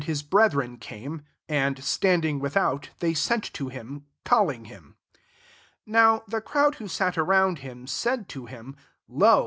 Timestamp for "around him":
7.19-7.85